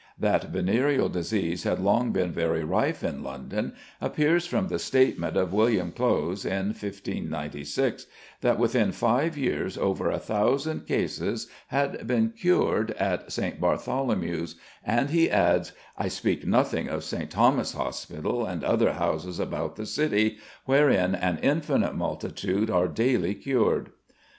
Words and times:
That 0.17 0.45
venereal 0.45 1.09
disease 1.09 1.61
had 1.61 1.77
long 1.79 2.11
been 2.11 2.31
very 2.31 2.63
rife 2.63 3.03
in 3.03 3.21
London 3.21 3.73
appears 4.01 4.47
from 4.47 4.67
the 4.67 4.79
statement 4.79 5.37
of 5.37 5.53
William 5.53 5.91
Clowes 5.91 6.43
in 6.43 6.69
1596, 6.69 8.07
that 8.41 8.57
within 8.57 8.91
five 8.91 9.37
years 9.37 9.77
over 9.77 10.09
1,000 10.09 10.87
cases 10.87 11.49
had 11.67 12.07
been 12.07 12.31
cured 12.31 12.89
at 12.97 13.31
St. 13.31 13.61
Bartholomew's, 13.61 14.55
and 14.83 15.11
he 15.11 15.29
adds, 15.29 15.71
"I 15.95 16.07
speak 16.07 16.47
nothing 16.47 16.87
of 16.89 17.03
St. 17.03 17.29
Thomas 17.29 17.73
Hospitall, 17.73 18.43
and 18.47 18.63
other 18.63 18.93
houses 18.93 19.39
about 19.39 19.75
the 19.75 19.85
city, 19.85 20.39
wherein 20.65 21.13
an 21.13 21.37
infinite 21.43 21.93
multitude 21.93 22.71
are 22.71 22.87
daily 22.87 23.35
cured." 23.35 23.91